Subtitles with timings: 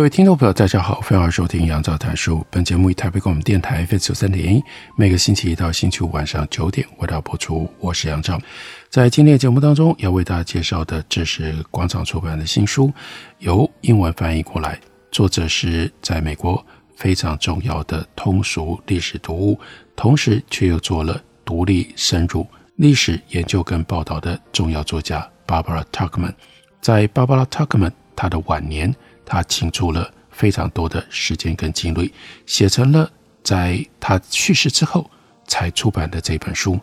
[0.00, 2.42] 各位听众朋友，大家好，欢迎收听杨照谈书。
[2.48, 4.64] 本节目以台北广播电台 F 九三点一，
[4.96, 7.68] 每个星期一到星期五晚上九点为大家播出。
[7.78, 8.40] 我是杨照，
[8.88, 12.90] 在今天的节目当中，要为大家介绍的，这是广场出版的新书，
[13.40, 14.80] 由英文翻译过来，
[15.12, 16.64] 作者是在美国
[16.96, 19.60] 非常重要的通俗历史读物，
[19.94, 26.32] 同时却又做了独立深入历史研究跟报道的重要作家 Barbara Tuckman。
[26.80, 28.96] 在 Barbara Tuckman 她的晚年。
[29.30, 32.12] 他倾注了非常多的时间跟精力，
[32.46, 33.08] 写成了
[33.44, 35.08] 在他去世之后
[35.46, 36.80] 才出版的这本书。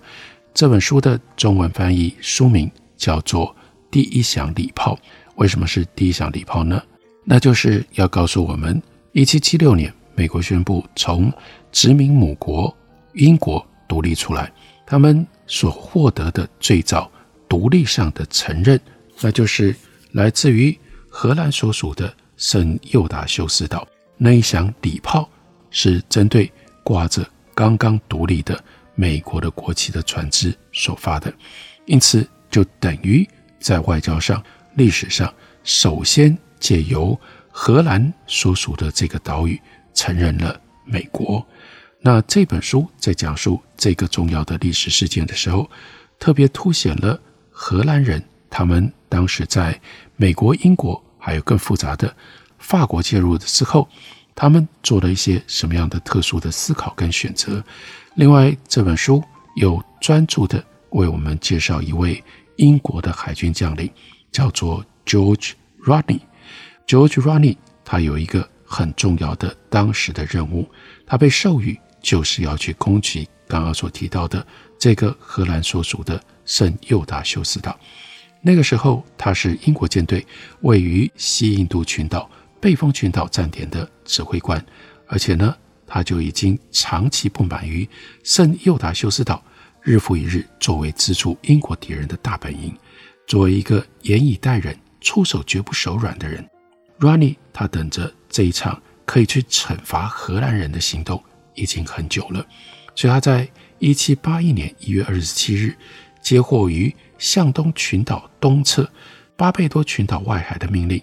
[0.54, 3.48] 这本书的中文翻译书名叫做
[3.92, 4.96] 《第一响礼炮》。
[5.36, 6.82] 为什么是第一响礼炮呢？
[7.26, 8.82] 那就是要告诉我们，
[9.12, 11.30] 一七七六年美国宣布从
[11.74, 12.74] 殖民母国
[13.16, 14.50] 英国独立出来，
[14.86, 17.12] 他们所获得的最早
[17.50, 18.80] 独立上的承认，
[19.20, 19.76] 那就是
[20.14, 20.76] 来自于
[21.10, 22.14] 荷兰所属的。
[22.38, 23.86] 圣犹达修斯岛
[24.16, 25.30] 那一响礼炮
[25.72, 26.52] 是针对
[26.84, 28.64] 挂着刚刚独立的
[28.96, 31.34] 美国的国旗的船只所发的，
[31.86, 33.28] 因此就等于
[33.60, 34.42] 在外交上、
[34.76, 35.32] 历史上
[35.64, 37.20] 首先借由
[37.52, 39.60] 荷兰所属的这个岛屿
[39.94, 41.46] 承认了美国。
[42.00, 45.70] 那这本书在讲述这个重要的历史事件的时候，
[46.20, 47.20] 特别凸显了
[47.52, 49.80] 荷兰人他们当时在
[50.16, 51.04] 美国、英国。
[51.28, 52.16] 还有更复杂的，
[52.58, 53.86] 法国介入的之后，
[54.34, 57.62] 他们做了一些什么样的特殊的思考跟选择？
[58.16, 59.22] 另外，这本书
[59.58, 62.24] 有专注的为我们介绍一位
[62.56, 63.92] 英国的海军将领，
[64.32, 65.52] 叫做 George
[65.84, 66.22] Rodney。
[66.88, 70.66] George Rodney 他有一个很重要的当时的任务，
[71.06, 74.48] 他被授予就是要去攻击刚刚所提到的
[74.80, 77.78] 这个荷兰所属的圣幼达修斯岛。
[78.42, 80.26] 那个时候，他是英国舰队
[80.62, 82.30] 位于西印度群岛
[82.62, 84.64] 贝风群岛站点的指挥官，
[85.08, 85.54] 而且呢，
[85.86, 87.88] 他就已经长期不满于
[88.24, 89.44] 圣幼达修斯岛
[89.82, 92.74] 日复一日作为资助英国敌人的大本营。
[93.26, 96.48] 作为一个严以待人、出手绝不手软的人
[97.00, 101.22] ，Ronnie 他等着这一场可以去惩罚荷兰人的行动
[101.56, 102.46] 已经很久了，
[102.96, 103.50] 所以他在
[103.80, 105.76] 一七八一年一月二十七日
[106.22, 106.96] 接获于。
[107.18, 108.90] 向东群岛东侧
[109.36, 111.02] 巴贝多群岛外海的命令，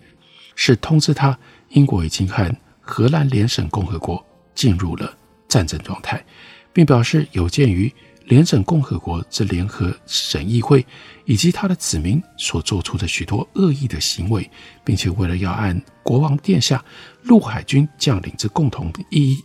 [0.54, 1.38] 是通知他
[1.70, 5.16] 英国已经和荷兰联省共和国进入了
[5.48, 6.24] 战争状态，
[6.72, 7.92] 并表示有鉴于
[8.26, 10.84] 联省共和国之联合省议会
[11.26, 14.50] 以及他的子民所做出的许多恶意的行为，
[14.82, 16.82] 并且为了要按国王殿下
[17.22, 19.38] 陆海军将领之共同意义，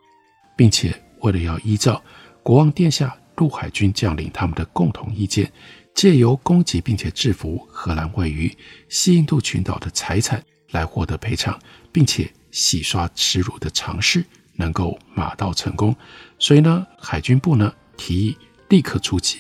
[0.56, 2.02] 并且为了要依照
[2.42, 5.52] 国王殿下陆海军将领他们的共同意见。
[6.00, 8.50] 借由攻击并且制服荷兰位于
[8.88, 11.60] 西印度群岛的财产来获得赔偿，
[11.92, 14.24] 并且洗刷耻辱的尝试
[14.54, 15.94] 能够马到成功，
[16.38, 18.38] 所以呢，海军部呢提议
[18.70, 19.40] 立刻出击。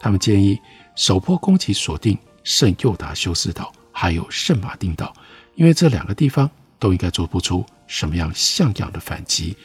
[0.00, 0.58] 他们建议
[0.96, 5.14] 首波攻击锁定圣犹达修斯岛还有圣马丁岛，
[5.54, 9.56] 因为这两个地方都应该做不出什么样像样的反击。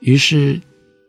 [0.00, 0.60] 于是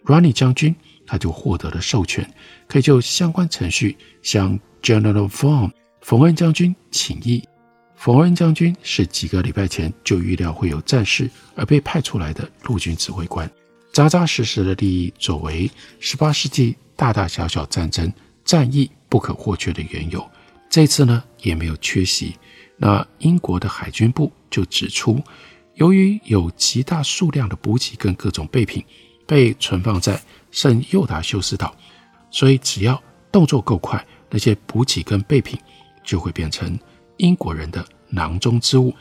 [0.06, 0.74] ，Rodney 将军
[1.07, 2.31] 他就获得了授权，
[2.68, 4.59] 可以就相关程序向。
[4.79, 7.44] General von 冯恩将军请益。
[7.95, 13.51] 冯恩将军是几个礼拜前就预料会有战事而被派出来的陆军指挥官，
[13.92, 15.69] 扎扎实实的利益作为
[16.00, 18.10] 十八世纪大大小小战争
[18.45, 20.25] 战役不可或缺的缘由。
[20.69, 22.36] 这次呢也没有缺席。
[22.77, 25.21] 那英国的海军部就指出，
[25.74, 28.86] 由于有极大数量的补给跟各种备品
[29.27, 30.19] 被存放在
[30.50, 31.75] 圣犹达修斯岛，
[32.31, 33.00] 所以只要
[33.31, 34.03] 动作够快。
[34.29, 35.57] 那些补给跟备品
[36.03, 36.77] 就会变成
[37.15, 38.94] 英国人的囊中之物，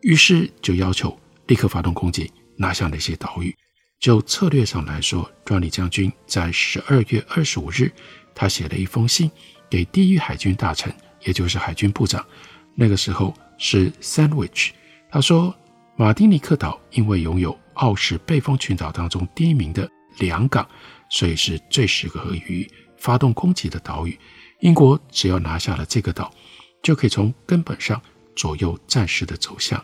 [0.00, 1.16] 于是就要求
[1.46, 3.54] 立刻发动攻击，拿下那些岛屿。
[4.00, 7.92] 就策略上来说，Rodney 将军在十二月二十五日，
[8.34, 9.30] 他写了一封信
[9.70, 10.92] 给第一海军大臣，
[11.22, 12.26] 也就是海军部长，
[12.74, 14.70] 那个时候是 Sandwich。
[15.08, 15.54] 他说，
[15.94, 20.66] 马丁尼克岛因为拥有奥氏贝风群岛当中第一名的两港，
[21.08, 24.18] 所以是最适合于发动攻击的岛屿。
[24.60, 26.32] 英国只要拿下了这个岛，
[26.82, 28.00] 就可以从根本上
[28.34, 29.82] 左右战事的走向。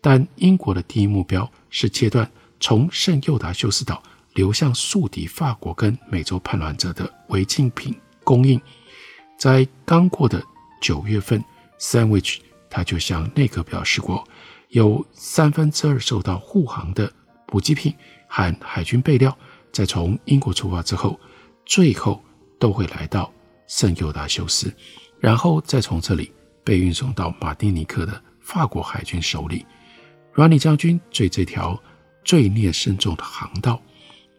[0.00, 4.02] 但英国的第一目标是切断从圣犹达休斯岛
[4.34, 7.94] 流向宿敌法国跟美洲叛乱者的违禁品
[8.24, 8.60] 供应。
[9.38, 10.42] 在刚过的
[10.80, 11.42] 九月份
[11.78, 12.38] ，Sandwich
[12.70, 14.26] 他就向内阁表示过，
[14.68, 17.12] 有三分之二受到护航的
[17.50, 17.94] 补给品
[18.28, 19.36] 和海军备料，
[19.72, 21.18] 在从英国出发之后，
[21.66, 22.22] 最后
[22.58, 23.32] 都会来到
[23.66, 24.72] 圣尤达修斯，
[25.18, 26.32] 然后再从这里
[26.62, 29.66] 被运送到马丁尼克的法国海军手里。
[30.34, 31.80] Ronnie 将军对这条
[32.24, 33.82] 罪孽深重的航道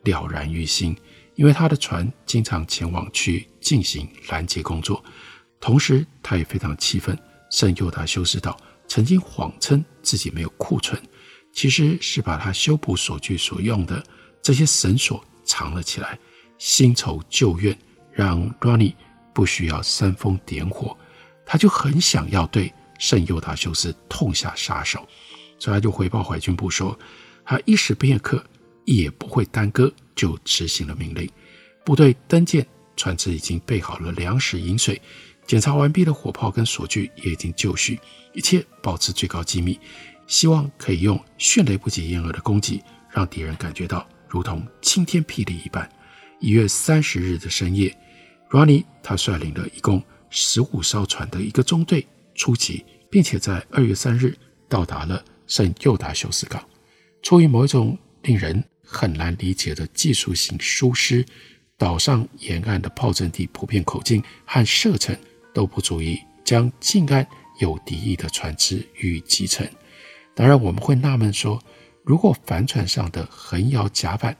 [0.03, 0.97] 了然于心，
[1.35, 5.03] 因为他的船经常前往去进行拦截工作，
[5.59, 7.17] 同时他也非常气愤
[7.51, 8.57] 圣尤达修斯岛。
[8.87, 11.01] 曾经谎称自己没有库存，
[11.53, 14.03] 其实是把他修补锁具所用的
[14.41, 16.17] 这些绳索藏了起来。
[16.57, 17.77] 新仇旧怨
[18.11, 18.93] 让 Ronnie
[19.33, 20.95] 不需要煽风点火，
[21.45, 25.07] 他就很想要对圣尤达修斯痛下杀手，
[25.57, 26.97] 所以他就回报海军部说，
[27.43, 28.43] 他一时片刻
[28.85, 31.27] 也不会耽搁，就执行了命令。
[31.83, 32.65] 部队登舰，
[32.95, 35.01] 船只已经备好了粮食饮水。
[35.47, 37.99] 检查完毕的火炮跟锁具也已经就绪，
[38.33, 39.79] 一切保持最高机密，
[40.27, 45.89] 希望可以用迅雷不及掩耳的攻击，让敌人感觉到如同晴天霹雳一般。
[46.39, 47.95] 一月三十日的深夜
[48.49, 54.37] ，Ronnie 他率领了一共十五艘船的一个中队出击，并且在二月三日
[54.67, 56.63] 到达了圣犹达休斯港。
[57.21, 61.25] 出于某一种令人很难理解的技术性疏失，
[61.77, 65.15] 岛上沿岸的炮阵地普遍口径和射程。
[65.53, 67.27] 都不足以将近岸
[67.59, 69.69] 有敌意的船只予以击沉。
[70.33, 71.61] 当然，我们会纳闷说，
[72.03, 74.35] 如果帆船上的横摇甲板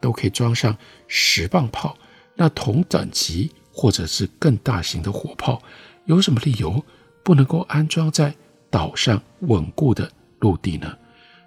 [0.00, 0.76] 都可以装上
[1.06, 1.96] 十磅炮，
[2.34, 5.62] 那同等级或者是更大型的火炮，
[6.04, 6.84] 有什么理由
[7.22, 8.34] 不能够安装在
[8.70, 10.10] 岛上稳固的
[10.40, 10.96] 陆地呢？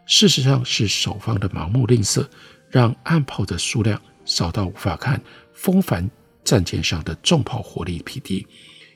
[0.06, 2.28] 事实上，是守方的盲目吝啬，
[2.70, 5.22] 让岸炮的数量少到无法看
[5.54, 6.10] 风帆
[6.44, 8.48] 战舰上的重炮火力匹敌。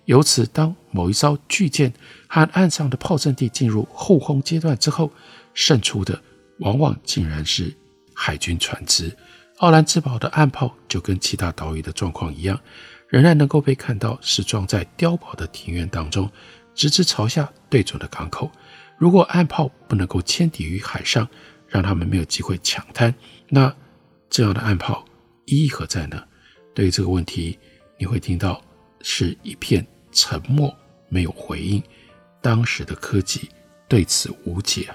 [0.06, 1.94] 由此，当某一艘巨舰
[2.28, 5.12] 和岸上的炮阵地进入后轰阶段之后，
[5.54, 6.22] 胜出的
[6.60, 7.74] 往往竟然是
[8.14, 9.16] 海军船只。
[9.60, 12.60] 奥兰治堡的岸炮就跟其他岛屿的状况一样，
[13.08, 16.30] 仍然能够被看到是装在碉堡的庭院当中，
[16.76, 18.52] 直直朝下对准了港口。
[18.98, 21.26] 如果岸炮不能够迁抵于海上，
[21.68, 23.14] 让他们没有机会抢滩，
[23.48, 23.74] 那
[24.30, 25.06] 这样的岸炮
[25.46, 26.22] 意义何在呢？
[26.74, 27.58] 对于这个问题，
[27.98, 28.62] 你会听到
[29.02, 29.86] 是一片。
[30.14, 30.74] 沉默，
[31.10, 31.82] 没有回应。
[32.42, 33.50] 当时的科技
[33.88, 34.94] 对此无解，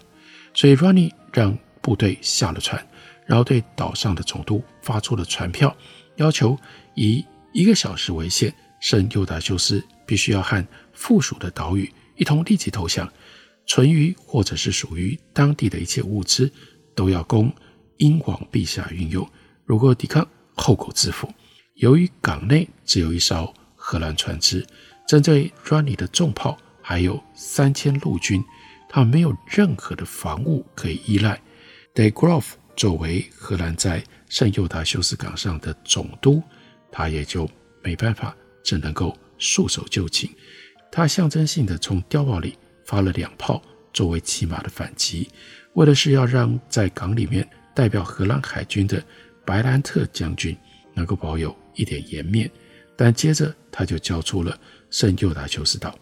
[0.53, 2.87] 所以 Ronnie 让部队下了船，
[3.25, 5.75] 然后对岛上的总督发出了传票，
[6.17, 6.59] 要求
[6.95, 7.25] 以
[7.55, 13.11] 一个小时为限，圣犹达修斯必须要和附属的岛屿一同立即投降，
[13.67, 16.53] 存余或者是属于当地的一切物资
[16.95, 17.51] 都要供
[17.97, 19.27] 英王陛下运用。
[19.65, 21.33] 如果抵抗，后果自负。
[21.77, 24.67] 由于港内只有一艘荷兰船只。
[25.09, 28.45] 针对 Ronnie 的重炮还有三千陆军，
[28.91, 31.41] 他没有任何的防务可以依赖。
[31.95, 32.45] De Groff
[32.77, 36.43] 作为荷兰在圣犹达休斯港上的总督，
[36.93, 37.49] 他也就
[37.83, 40.31] 没办法，只能够束手就擒。
[40.93, 43.63] 他象征性的从碉堡里发了两炮
[43.95, 45.27] 作为起码的反击，
[45.73, 49.03] 为的是要让在港里面代表荷兰海军的
[49.47, 50.55] 白兰特将军
[50.93, 52.51] 能够保有一点颜面。
[52.95, 54.59] 但接着他就交出了。
[54.91, 55.97] 圣尤达修斯岛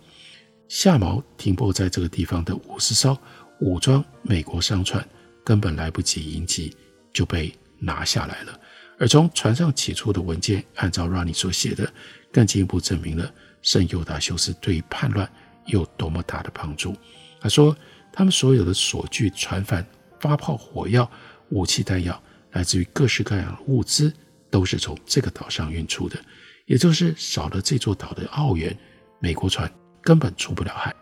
[0.69, 3.17] 下锚停泊在这个地方的五十艘
[3.61, 5.07] 武装美国商船，
[5.45, 6.77] 根本来不及迎击
[7.13, 8.61] 就被拿下来了。
[8.99, 11.91] 而从船上起出的文件，按照 Ronnie 所写的，
[12.33, 15.31] 更进一步证明了圣尤达修斯对于叛乱
[15.67, 16.95] 有多么大的帮助。
[17.41, 17.77] 他说，
[18.13, 19.87] 他们所有的锁具、船帆、
[20.19, 21.09] 发炮、火药、
[21.51, 22.21] 武器弹药，
[22.53, 24.13] 来自于各式各样的物资，
[24.51, 26.19] 都是从这个岛上运出的。
[26.67, 28.77] 也就是少了这座岛的澳元，
[29.21, 30.95] 美国船根本出不了海。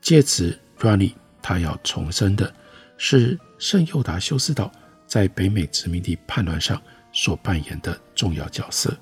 [0.00, 2.52] 借此，Ronnie 他要重申的
[2.96, 4.72] 是圣犹达修斯岛
[5.06, 6.80] 在北美殖民地叛乱上
[7.12, 8.96] 所扮演的重要角色。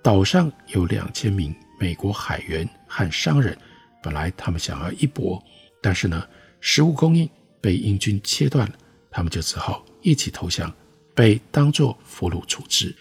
[0.00, 3.56] 岛上有两千名美国海员和商人，
[4.00, 5.42] 本来他们想要一搏，
[5.80, 6.24] 但是呢，
[6.60, 7.28] 食物供应
[7.60, 8.74] 被英军切断了，
[9.10, 10.72] 他们就只好一起投降，
[11.14, 12.94] 被当作俘虏处置。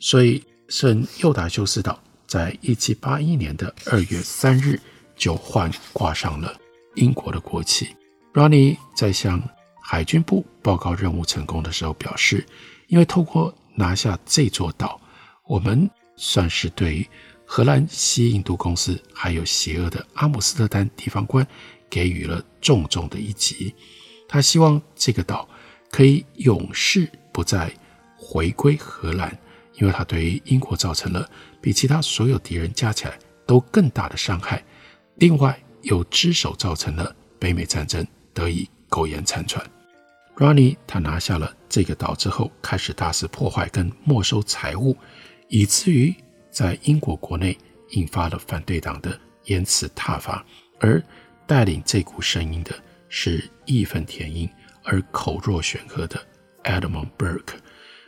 [0.00, 0.42] 所以。
[0.68, 4.80] 圣犹达修斯岛在一七八一年的二月三日
[5.14, 6.54] 就换挂上了
[6.96, 7.94] 英国的国旗。
[8.34, 9.40] Ronnie 在向
[9.80, 12.44] 海军部报告任务成功的时候表示，
[12.88, 15.00] 因为透过拿下这座岛，
[15.46, 17.08] 我们算是对
[17.44, 21.46] 荷兰西印度公司还有邪恶的阿姆斯特丹地方官
[21.88, 23.72] 给予了重重的一击。
[24.28, 25.48] 他希望这个岛
[25.92, 27.72] 可以永世不再
[28.16, 29.38] 回归荷兰，
[29.76, 31.28] 因为他对于英国造成了
[31.60, 34.62] 比其他所有敌人加起来都更大的伤害。
[35.16, 39.64] 另外，又之手造成了北美战争得以苟延残喘。
[40.36, 44.96] Ronnie 他拿下了这个岛之后，开始大肆破坏跟没收财物，
[45.48, 46.14] 以至于
[46.50, 47.56] 在英国国内
[47.90, 50.44] 引发了反对党的言辞挞伐。
[50.78, 51.02] 而
[51.46, 52.74] 带领这股声音的
[53.08, 54.46] 是义愤填膺
[54.84, 56.20] 而口若悬河的
[56.64, 57.54] Edmund Burke。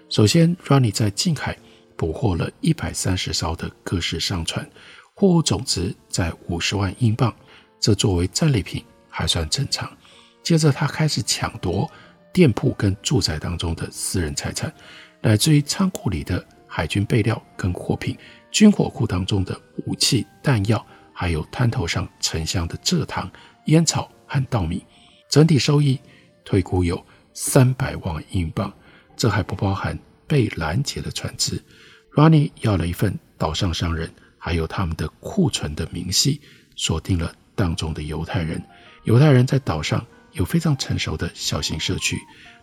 [0.08, 1.56] 首先，Ronnie 在近海
[1.94, 4.68] 捕获了一百三十艘的各式商船，
[5.12, 7.34] 货物总值在五十万英镑，
[7.78, 9.90] 这作为战利品还算正常。
[10.42, 11.90] 接着，他开始抢夺。
[12.30, 14.72] 店铺跟住宅当中的私人财产，
[15.20, 18.16] 乃至于仓库里的海军备料跟货品，
[18.50, 23.28] 军火库当中的武器弹药，还有滩头上沉香的蔗糖、
[23.66, 24.84] 烟草和稻米，
[25.28, 25.98] 整体收益
[26.44, 28.72] 推估有三百万英镑。
[29.18, 31.62] 这还不包含被拦截的船只。
[32.14, 36.40] Ronnie 要了一份岛上商人还有他们的库存的明细，
[36.74, 38.64] 锁定了当中的犹太人。
[39.04, 40.02] 犹太人在岛上。
[40.32, 42.16] 有非常成熟的小型社区，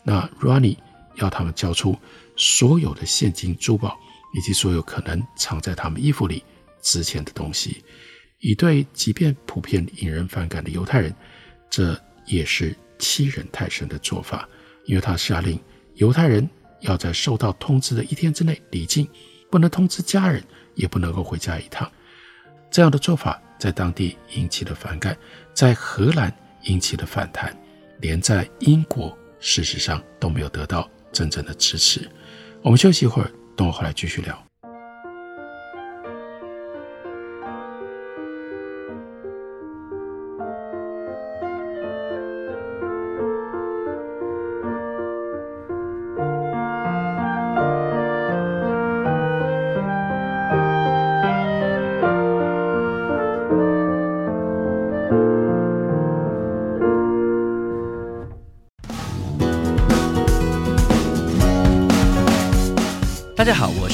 [0.03, 0.77] 那 Ronnie
[1.15, 1.97] 要他们交出
[2.37, 3.99] 所有的现金、珠宝
[4.33, 6.41] 以及所有可能藏在他们衣服里
[6.79, 7.83] 值钱的东西。
[8.39, 11.13] 以对即便普遍引人反感的犹太人，
[11.69, 14.47] 这也是欺人太甚的做法，
[14.85, 15.59] 因为他下令
[15.95, 16.49] 犹太人
[16.81, 19.07] 要在收到通知的一天之内离境，
[19.49, 20.43] 不能通知家人，
[20.75, 21.91] 也不能够回家一趟。
[22.69, 25.17] 这样的做法在当地引起了反感，
[25.53, 26.33] 在荷兰。
[26.65, 27.55] 引起了反弹，
[27.99, 32.09] 连在英国，事实上都没有得到真正的支持。
[32.63, 34.43] 我们休息一会儿，等我回来继续聊。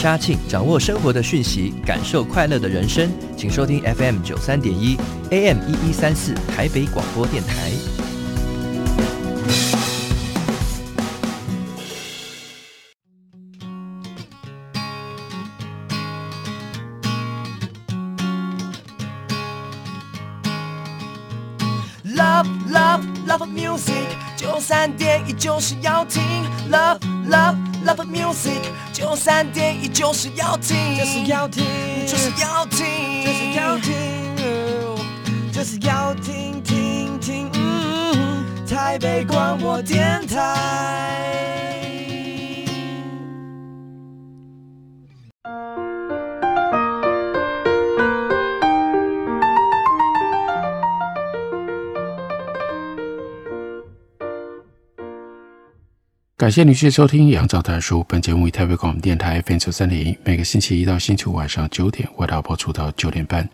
[0.01, 4.97] 嘉，庆，掌握生活的讯息，感受快乐的人生，请收听 FM 九三点一
[5.29, 7.69] ，AM 一一三四，台北广播电台。
[22.03, 23.91] Love Love Love Music，
[24.35, 26.23] 九三点一就是要听
[26.71, 26.97] ，Love
[27.29, 27.70] Love。
[27.83, 28.61] Love music，
[28.93, 31.65] 九三点一就是要听，就是要听，
[32.05, 33.91] 就是要听，就是要听，
[35.51, 41.70] 就是要听听听，嗯，台北广播电台。
[56.41, 58.03] 感谢您继续收听杨照谈书。
[58.09, 63.47] 本节目以台北广播电台 FM 九三点一，每个星期一到星期五晚上九点，为大家播出到九点半。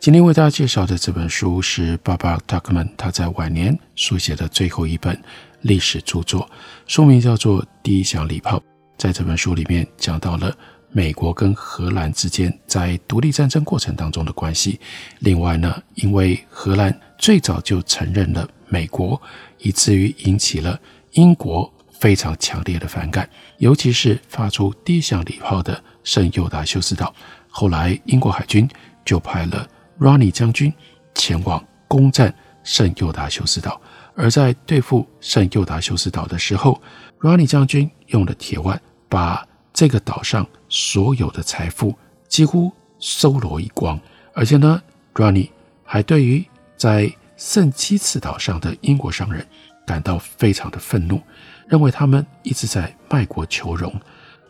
[0.00, 5.16] 今天为大家介绍的这本书是 b a b a Tuchman 他在晚年书写的最后一本
[5.60, 6.50] 历史著作，
[6.88, 8.58] 书名叫做《第一响礼炮》。
[8.98, 10.52] 在这本书里面讲到了
[10.90, 14.80] 美国跟荷兰之间在独立战争过程当中的关系。
[15.20, 19.22] 另外呢，因为荷兰最早就承认了美国，
[19.60, 20.76] 以至于引起了
[21.12, 21.72] 英国。
[22.04, 27.14] 非常强烈的反感，尤其是发出低响礼炮的圣犹达修斯岛。
[27.48, 28.68] 后来，英国海军
[29.06, 29.66] 就派了
[29.98, 30.70] Ronnie 将军
[31.14, 33.80] 前往攻占圣犹达修斯岛。
[34.14, 36.78] 而在对付圣犹达修斯岛的时候
[37.20, 41.96] ，Ronnie 将军用了铁腕把这个岛上所有的财富
[42.28, 43.98] 几乎搜罗一光。
[44.34, 44.82] 而且呢
[45.14, 45.48] ，Ronnie
[45.82, 46.44] 还对于
[46.76, 49.46] 在圣基次岛上的英国商人
[49.86, 51.20] 感到非常的愤怒。
[51.66, 53.92] 认为他们一直在卖国求荣，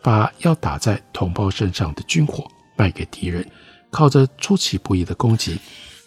[0.03, 3.45] 把要打在同胞身上的军火卖给敌人，
[3.89, 5.57] 靠着出其不意的攻击，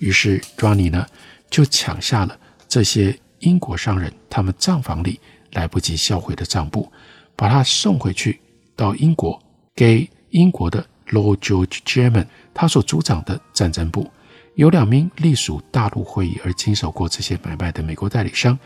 [0.00, 1.06] 于是 Ronnie 呢
[1.50, 5.18] 就抢下了这些英国商人他们账房里
[5.52, 6.92] 来不及销毁的账簿，
[7.35, 8.38] 把它送回去
[8.76, 9.42] 到英国，
[9.75, 14.11] 给英国的 Lord George German 他所主掌的战争部，
[14.56, 18.58] 有两名隶属大陆会议而经手过这些买卖的美国代理商，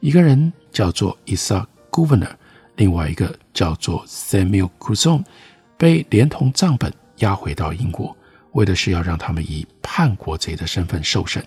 [0.00, 1.66] 一个人叫做 Isaac。
[1.92, 2.30] Governor，
[2.76, 5.24] 另外一个叫做 Samuel Cruzon，
[5.76, 8.16] 被连同账本押回到英国。
[8.52, 11.44] 为的是要让他们以叛国贼的身份受审。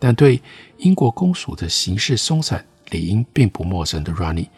[0.00, 0.40] 但对
[0.78, 4.48] 英国公署的行事松散，理应并不陌生的 Ronnie，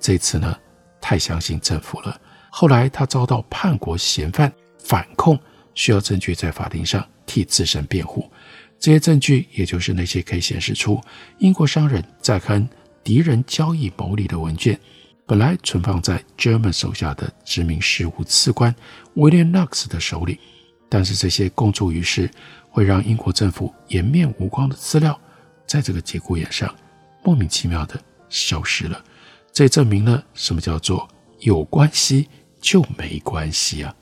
[0.00, 0.58] 这次呢，
[1.02, 2.18] 太相信政府了。
[2.48, 5.38] 后来他遭到叛国嫌犯反控，
[5.74, 8.26] 需要证据在法庭上替自身辩护。
[8.78, 10.98] 这些证据，也就是那些可以显示出
[11.40, 12.66] 英国商人在跟
[13.08, 14.78] 敌人交易牟利的文件。
[15.24, 18.74] 本来存放在 German 手下的殖民事务次官
[19.16, 20.38] William Knox 的手里，
[20.90, 22.30] 但是这些公诸于世，
[22.68, 25.18] 会让英国政府颜面无光的资料，
[25.66, 26.74] 在这个节骨眼上
[27.24, 27.98] 莫名其妙的
[28.28, 29.02] 消失了。
[29.54, 31.08] 这证明了什么叫做
[31.40, 32.28] 有关系
[32.60, 33.94] 就没关系啊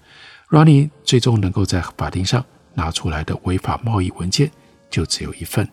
[0.51, 2.45] ！Ronnie 最终能够在法庭上
[2.75, 4.51] 拿出来的违法贸易文件
[4.91, 5.69] 就只有一份：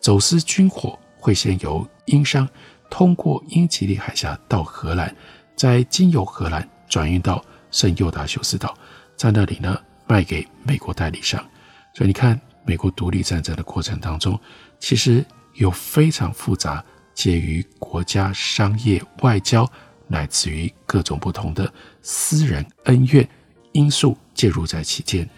[0.00, 2.46] 走私军火会先由英商。
[2.94, 5.12] 通过英吉利海峡到荷兰，
[5.56, 8.72] 再经由荷兰转运到圣犹达修斯岛，
[9.16, 11.44] 在那里呢卖给美国代理商。
[11.92, 14.38] 所以你看，美国独立战争的过程当中，
[14.78, 15.24] 其实
[15.54, 16.84] 有非常复杂，
[17.14, 19.68] 介于国家、商业、外交，
[20.06, 21.68] 乃至于各种不同的
[22.00, 23.28] 私人恩怨
[23.72, 25.28] 因素介入在其间。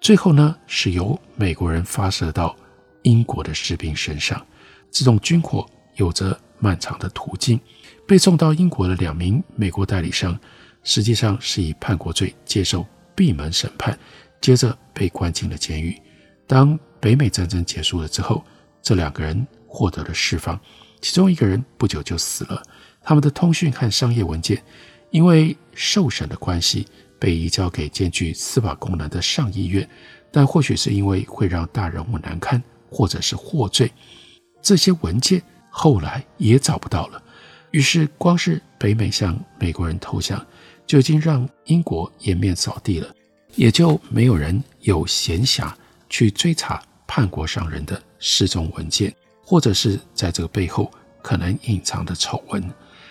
[0.00, 2.56] 最后呢，是由美国人发射到
[3.02, 4.42] 英国的士兵身上，
[4.90, 6.40] 这种军火有着。
[6.62, 7.58] 漫长的途径，
[8.06, 10.38] 被送到英国的两名美国代理商，
[10.84, 13.98] 实际上是以叛国罪接受闭门审判，
[14.40, 16.00] 接着被关进了监狱。
[16.46, 18.44] 当北美战争结束了之后，
[18.80, 20.58] 这两个人获得了释放，
[21.00, 22.62] 其中一个人不久就死了。
[23.02, 24.62] 他们的通讯和商业文件
[25.10, 26.86] 因为受审的关系，
[27.18, 29.88] 被移交给兼具司法功能的上议院，
[30.30, 33.90] 但或许是因为会让大人物难堪，或者是获罪，
[34.62, 35.42] 这些文件。
[35.74, 37.20] 后来也找不到了，
[37.70, 40.46] 于是光是北美向美国人投降，
[40.86, 43.08] 就已经让英国颜面扫地了，
[43.56, 45.72] 也就没有人有闲暇
[46.10, 50.90] 去追查叛国商人的失踪文件，或者是在这个背后
[51.22, 52.62] 可能隐藏的丑闻。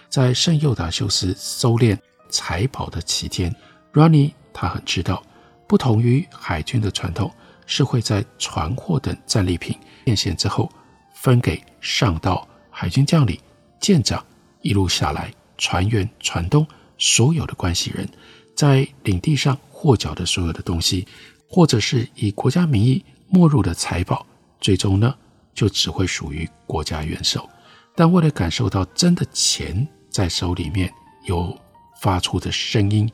[0.08, 1.98] 在圣犹达修斯搜敛
[2.30, 3.54] 财宝的期间
[3.92, 5.24] ，Ronnie 他很知道，
[5.68, 7.34] 不同于海军的传统，
[7.66, 10.72] 是会在船货等战利品变现之后
[11.16, 12.48] 分给上到。
[12.82, 13.40] 海军将领、
[13.80, 14.26] 舰长
[14.64, 16.66] 一路下来，船员、船东，
[16.98, 18.10] 所有的关系人，
[18.56, 21.08] 在领地上获缴的所有的东西，
[21.48, 24.26] 或者是以国家名义没入的财宝，
[24.60, 25.14] 最终呢，
[25.54, 27.48] 就只会属于国家元首。
[27.96, 30.92] 但为了感受到真的钱在手里面
[31.28, 31.56] 有
[32.02, 33.08] 发出的声音，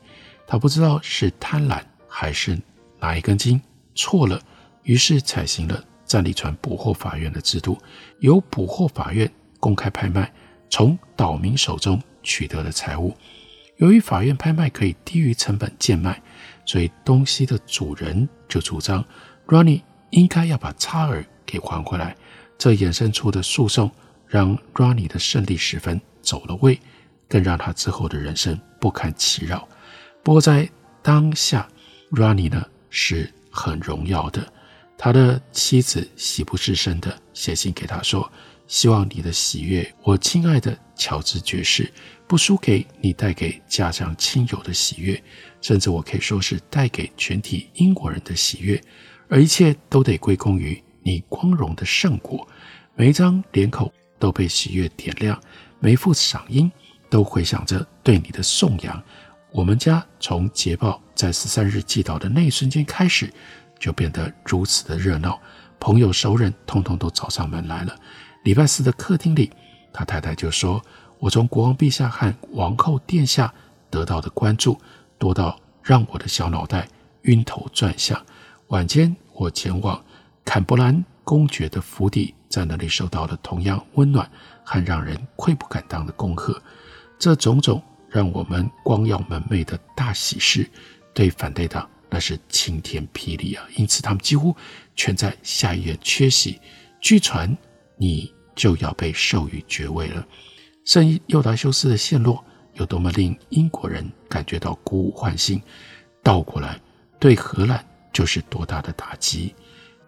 [0.46, 2.58] 他不知道是贪婪还是
[2.98, 3.60] 哪一根筋
[3.94, 4.40] 错了，
[4.84, 7.76] 于是采行了战利船捕获法院的制度，
[8.20, 9.30] 由捕获法院。
[9.60, 10.32] 公开拍卖
[10.70, 13.16] 从岛民手中取得的财物，
[13.76, 16.20] 由于法院拍卖可以低于成本贱卖，
[16.64, 19.04] 所以东西的主人就主张
[19.46, 22.16] Ronnie 应该要把差额给还回来。
[22.58, 23.90] 这衍生出的诉讼
[24.26, 26.78] 让 Ronnie 的胜利十分走了位，
[27.28, 29.68] 更让他之后的人生不堪其扰。
[30.22, 30.68] 不过在
[31.02, 31.68] 当下
[32.10, 34.46] ，Ronnie 呢是很荣耀的，
[34.98, 38.30] 他的妻子喜不自胜的写信给他说。
[38.68, 41.90] 希望你的喜悦，我亲爱的乔治爵士，
[42.26, 45.20] 不输给你带给家乡亲友的喜悦，
[45.62, 48.78] 甚至我可以说是带给全体英国人的喜悦，
[49.28, 52.46] 而一切都得归功于你光荣的圣果。
[52.94, 55.40] 每一张脸孔都被喜悦点亮，
[55.80, 56.70] 每副嗓音
[57.08, 59.02] 都回响着对你的颂扬。
[59.50, 63.32] 我们家从捷报在十三日寄到的那一瞬间开始，
[63.78, 65.40] 就变得如此的热闹，
[65.80, 67.96] 朋友熟人通通都找上门来了。
[68.48, 69.52] 礼拜四的客厅里，
[69.92, 70.82] 他太太就说
[71.20, 73.52] ：“我从国王陛下和王后殿下
[73.90, 74.80] 得到的关注
[75.18, 76.88] 多到让我的小脑袋
[77.24, 78.18] 晕头转向。
[78.68, 80.02] 晚间，我前往
[80.46, 84.26] 坎伯兰公爵的府邸，在那里受到了同样温暖
[84.64, 86.58] 和让人愧不敢当的恭贺。
[87.18, 90.66] 这种种让我们光耀门楣的大喜事，
[91.12, 93.66] 对反对党那是晴天霹雳啊！
[93.76, 94.56] 因此，他们几乎
[94.96, 96.58] 全在下议院缺席。
[96.98, 97.54] 据传，
[97.98, 100.26] 你。”就要被授予爵位了。
[100.84, 102.44] 圣犹达修斯的陷落
[102.74, 105.62] 有多么令英国人感觉到鼓舞欢欣，
[106.22, 106.80] 倒过来
[107.20, 109.54] 对荷兰就是多大的打击。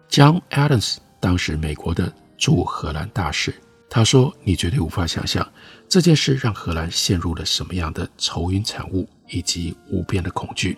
[0.09, 3.55] John Adams 当时美国的驻荷兰大使，
[3.89, 5.49] 他说：“你绝对无法想象
[5.87, 10.77] 这件事让荷兰陷入了什么样的愁云惨雾以及无边的恐惧。”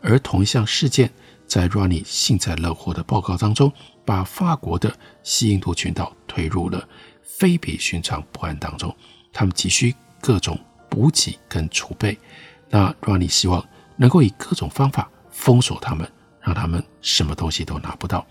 [0.00, 1.12] 而同一项事件，
[1.52, 3.70] 在 Ronnie 幸灾乐祸的报告当中，
[4.06, 4.90] 把法国的
[5.22, 6.88] 西印度群岛推入了
[7.22, 8.96] 非比寻常不安当中。
[9.34, 12.18] 他们急需各种补给跟储备。
[12.70, 13.62] 那 Ronnie 希望
[13.96, 16.10] 能够以各种方法封锁他们，
[16.40, 18.26] 让他们什么东西都拿不到。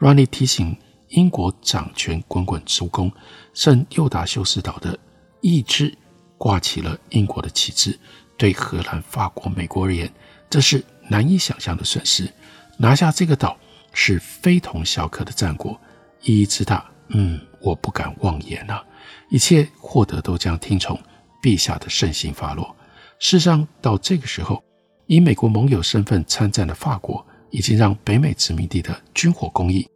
[0.00, 0.76] Ronnie 提醒
[1.10, 3.12] 英国掌权滚滚诸公，
[3.52, 4.98] 圣幼达修斯岛的
[5.40, 5.96] 一支
[6.36, 7.96] 挂起了英国的旗帜。
[8.36, 10.12] 对荷兰、法国、美国而言，
[10.50, 12.28] 这是难以想象的损失。
[12.76, 13.56] 拿下这个岛
[13.92, 15.80] 是非同小可的战果，
[16.22, 18.84] 意义之大，嗯，我不敢妄言啊。
[19.28, 20.98] 一切获得都将听从
[21.42, 22.74] 陛下的圣心发落。
[23.18, 24.62] 事实上，到这个时候，
[25.06, 29.88] 以美国盟友身份参战的法国，已经让北美殖民地的军火工艺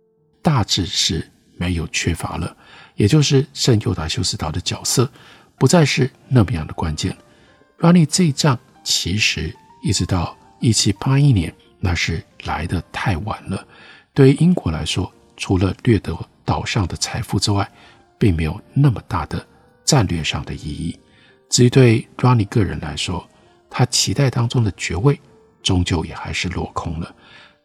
[0.42, 2.56] 大致是没有缺乏了，
[2.94, 5.10] 也就是圣幼达修斯岛的角色
[5.58, 7.16] 不再是那么样的关键。
[7.78, 13.66] Ronnie 这一仗其实一直到一七八一年，那是来得太晚了。
[14.14, 17.70] 对于英国来说，除了掠夺岛上的财富之外，
[18.18, 19.46] 并没有那么大的
[19.85, 20.98] 战略上的意义。
[21.48, 23.27] 至于对 Ronnie 个人来说，
[23.70, 25.18] 他期待当中的爵位，
[25.62, 27.14] 终究也还是落空了。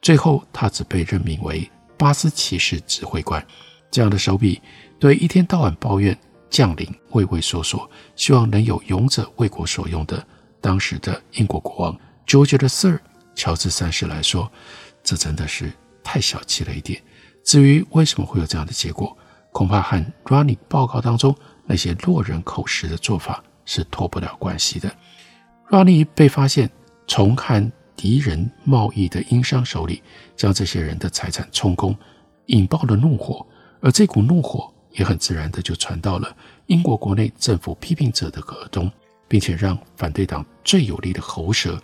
[0.02, 3.46] 最后，他只被任命为巴斯骑士指挥官。
[3.90, 4.62] 这样的手笔，
[5.00, 6.18] 对一天到晚抱怨
[6.50, 10.26] 将领畏畏缩缩，希望能有勇者为国所用的
[10.60, 13.00] 当时的英国国王 George the Third
[13.36, 14.52] 乔治三世来说，
[15.04, 15.72] 这真的是
[16.04, 17.02] 太小气了一点。
[17.44, 19.18] 至于为什么会有这样的结果，
[19.52, 24.94] 恐怕和 Ronnie 报告当中那些落人口实的做法是脱不了关系的。
[25.70, 26.70] Ronnie 被发现
[27.08, 30.02] 从看敌人贸易的英商手里
[30.36, 31.96] 将这些人的财产充公，
[32.48, 33.46] 引爆了怒火，
[33.82, 36.36] 而这股怒火也很自然的就传到了
[36.68, 38.92] 英国国内政府批评者的耳中，
[39.28, 41.82] 并且让反对党最有力的喉舌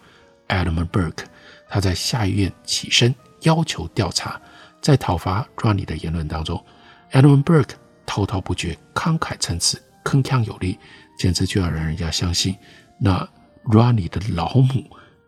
[0.47, 1.25] Edmund Burke
[1.69, 4.41] 他在下议院起身要求调查。
[4.81, 6.63] 在讨伐 Ronnie 的言论当中
[7.11, 7.71] ，Edmund Burke
[8.05, 10.79] 滔滔不绝、慷慨陈词、铿锵有力，
[11.17, 12.55] 简直就要让人家相信，
[12.97, 13.27] 那
[13.65, 14.83] Ronnie 的老母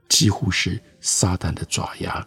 [0.08, 2.26] 几乎是撒旦的爪牙。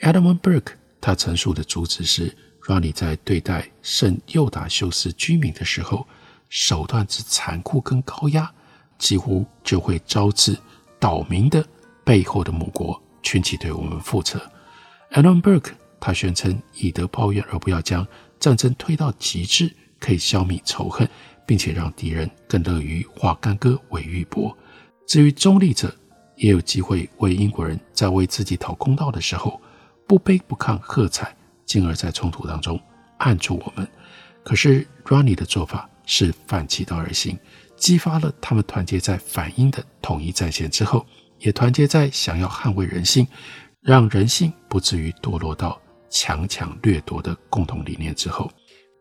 [0.00, 6.06] Edmund Burke 他陈述的主旨是，Rani 在对待圣幼达修斯居民的时候，
[6.48, 8.50] 手段之残酷跟高压，
[8.98, 10.56] 几乎就会招致
[10.98, 11.62] 岛民的
[12.02, 14.38] 背后的母国群体对我们复仇。
[15.12, 18.06] Edmund Burke 他宣称，以德报怨，而不要将
[18.40, 21.08] 战争推到极致，可以消弭仇恨，
[21.46, 24.54] 并且让敌人更乐于化干戈为玉帛。
[25.06, 25.94] 至于中立者，
[26.36, 29.60] 也有机会为英国人在为自己讨公道的时候，
[30.06, 32.80] 不卑不亢喝彩，进而，在冲突当中
[33.18, 33.86] 按住我们。
[34.42, 37.38] 可是 Ronnie 的做法是反其道而行，
[37.76, 41.06] 激发了他们团结在反英的统一战线之后，
[41.42, 43.28] 也团结在想要捍卫人心，
[43.80, 45.80] 让人性不至于堕落到。
[46.14, 48.52] 强强掠夺的共同理念之后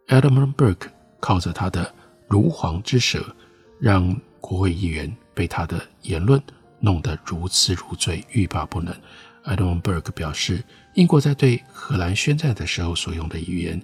[0.08, 0.88] ，Edmund Burke
[1.20, 1.94] 靠着他的
[2.30, 3.36] 如簧之舌，
[3.82, 6.42] 让国会议员被他的言论
[6.80, 8.96] 弄得如痴如醉、欲罢不能。
[9.44, 13.84] Edmund Burke 表示，英国在对荷兰宣战的时候所用的语言，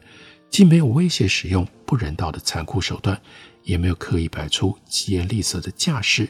[0.50, 3.22] 既没有威胁使用不人道的残酷手段，
[3.64, 6.30] 也没有刻意摆出疾言厉色的架势，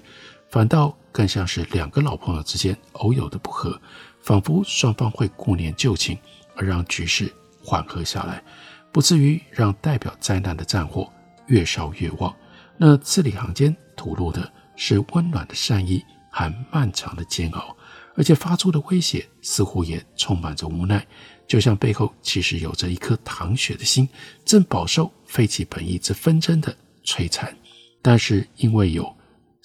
[0.50, 3.80] 反倒更像是两个老朋友之间偶有的不和，
[4.22, 6.18] 仿佛双方会顾念旧情。
[6.60, 7.32] 而让局势
[7.64, 8.44] 缓和下来，
[8.92, 11.08] 不至于让代表灾难的战火
[11.46, 12.36] 越烧越旺。
[12.78, 17.78] 那字里行间吐露的是温暖的善意和漫长的煎熬，
[18.16, 21.06] 而且发出的威胁似乎也充满着无奈，
[21.48, 24.10] 就像背后其实有着一颗淌血的心，
[24.44, 27.56] 正饱受废弃本意之纷争的摧残。
[28.02, 29.16] 但是因为有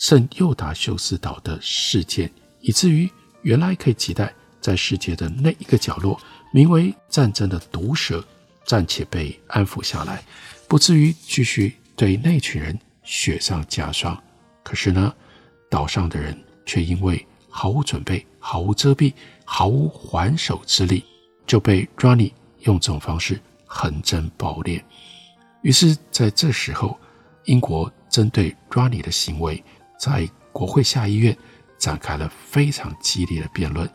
[0.03, 3.09] 圣幼达修斯岛的事件，以至于
[3.43, 6.21] 原来可以期待在世界的那一个角落。
[6.53, 8.23] 名为战争的毒蛇
[8.65, 10.21] 暂且被安抚下来，
[10.67, 14.21] 不至于继续对那群人雪上加霜。
[14.65, 15.15] 可是呢，
[15.71, 16.37] 岛上的人
[16.67, 21.05] 却因为毫无准备、毫无遮蔽、毫无还手之力，
[21.47, 24.83] 就被 Rani 用这种方式横征暴敛。
[25.61, 26.99] 于是，在这时候，
[27.45, 29.63] 英国针对 Rani 的行为，
[30.03, 31.37] 在国会下议院
[31.79, 33.89] 展开了非常激烈的辩论。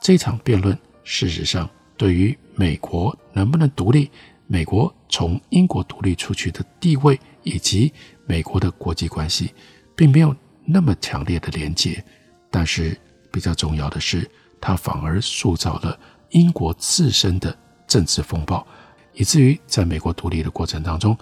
[0.00, 4.10] 这场辩论，事实上，对于美国能不能独立，
[4.48, 7.92] 美国从英国独立出去的地位，以及
[8.26, 9.54] 美国的国际关系，
[9.94, 12.04] 并没有那么强烈的连结。
[12.50, 14.28] 但是比较重要的是，
[14.60, 15.96] 它反而塑造了
[16.30, 18.66] 英国自身的政治风暴，
[19.14, 21.16] 以至于在美国独立的过程当中，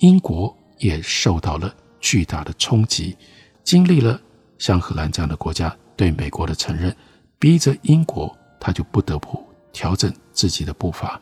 [0.00, 3.16] 英国也受到了巨大的冲击，
[3.66, 4.18] 经历了
[4.58, 6.94] 像荷兰这样的国家对美国的承认，
[7.36, 10.10] 逼着英国，他就不得不调整。
[10.32, 11.20] 自己的步伐，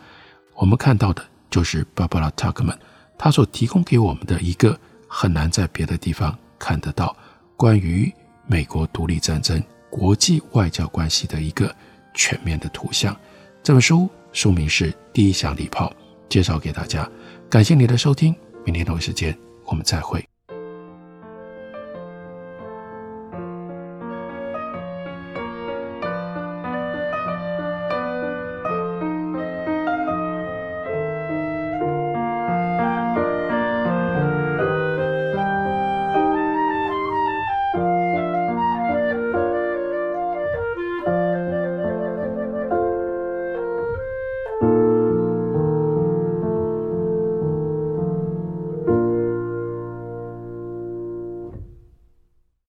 [0.55, 2.77] 我们看到的就是 Barbara Tuchman，
[3.17, 4.79] 他所提供给我们的一个
[5.09, 7.17] 很难在别的地方看得到
[7.57, 8.13] 关于
[8.47, 11.75] 美国独立战争国际外交关系的一个
[12.13, 13.17] 全面的图像。
[13.63, 15.89] 这本书书名是《第一响礼炮》，
[16.29, 17.09] 介绍给大家。
[17.49, 20.23] 感谢你的收听，明天同一时间我们再会。